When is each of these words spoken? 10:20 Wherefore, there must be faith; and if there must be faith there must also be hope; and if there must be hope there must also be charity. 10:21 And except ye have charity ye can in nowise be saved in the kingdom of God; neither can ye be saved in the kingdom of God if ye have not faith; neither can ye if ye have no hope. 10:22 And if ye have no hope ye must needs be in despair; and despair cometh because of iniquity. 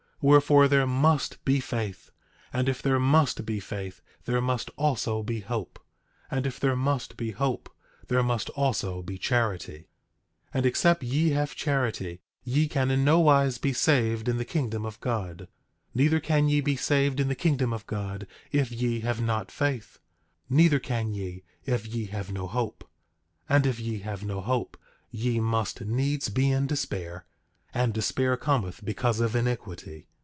10:20 0.23 0.27
Wherefore, 0.29 0.67
there 0.67 0.85
must 0.85 1.43
be 1.43 1.59
faith; 1.59 2.11
and 2.53 2.69
if 2.69 2.79
there 2.79 2.99
must 2.99 3.43
be 3.43 3.59
faith 3.59 4.03
there 4.25 4.39
must 4.39 4.69
also 4.77 5.23
be 5.23 5.39
hope; 5.39 5.79
and 6.29 6.45
if 6.45 6.59
there 6.59 6.75
must 6.75 7.17
be 7.17 7.31
hope 7.31 7.75
there 8.07 8.21
must 8.21 8.51
also 8.51 9.01
be 9.01 9.17
charity. 9.17 9.77
10:21 10.53 10.53
And 10.53 10.65
except 10.67 11.01
ye 11.01 11.29
have 11.31 11.55
charity 11.55 12.21
ye 12.43 12.67
can 12.67 12.91
in 12.91 13.03
nowise 13.03 13.57
be 13.57 13.73
saved 13.73 14.29
in 14.29 14.37
the 14.37 14.45
kingdom 14.45 14.85
of 14.85 14.99
God; 14.99 15.47
neither 15.95 16.19
can 16.19 16.47
ye 16.47 16.61
be 16.61 16.75
saved 16.75 17.19
in 17.19 17.27
the 17.27 17.33
kingdom 17.33 17.73
of 17.73 17.87
God 17.87 18.27
if 18.51 18.71
ye 18.71 18.99
have 18.99 19.19
not 19.19 19.49
faith; 19.49 19.97
neither 20.47 20.77
can 20.77 21.15
ye 21.15 21.41
if 21.65 21.87
ye 21.87 22.05
have 22.05 22.31
no 22.31 22.45
hope. 22.45 22.83
10:22 23.49 23.55
And 23.55 23.65
if 23.65 23.79
ye 23.79 23.99
have 24.01 24.23
no 24.23 24.39
hope 24.41 24.77
ye 25.09 25.39
must 25.39 25.81
needs 25.81 26.29
be 26.29 26.51
in 26.51 26.67
despair; 26.67 27.25
and 27.73 27.91
despair 27.91 28.37
cometh 28.37 28.85
because 28.85 29.19
of 29.19 29.35
iniquity. 29.35 30.05